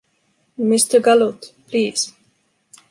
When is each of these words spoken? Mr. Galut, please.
Mr. 0.59 0.99
Galut, 0.99 1.51
please. 1.67 2.11